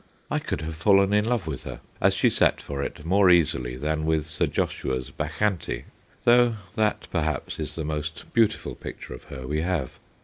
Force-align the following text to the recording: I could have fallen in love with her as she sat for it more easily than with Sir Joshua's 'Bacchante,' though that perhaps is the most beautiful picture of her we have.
I 0.31 0.39
could 0.39 0.61
have 0.61 0.73
fallen 0.73 1.13
in 1.13 1.25
love 1.25 1.45
with 1.45 1.61
her 1.63 1.79
as 2.01 2.15
she 2.15 2.31
sat 2.31 2.59
for 2.59 2.81
it 2.81 3.05
more 3.05 3.29
easily 3.29 3.75
than 3.77 4.03
with 4.03 4.25
Sir 4.25 4.47
Joshua's 4.47 5.11
'Bacchante,' 5.11 5.85
though 6.23 6.55
that 6.73 7.07
perhaps 7.11 7.59
is 7.59 7.75
the 7.75 7.83
most 7.83 8.25
beautiful 8.33 8.73
picture 8.73 9.13
of 9.13 9.25
her 9.25 9.45
we 9.45 9.61
have. 9.61 9.99